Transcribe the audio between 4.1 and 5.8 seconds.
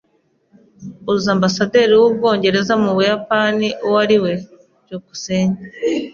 we? byukusenge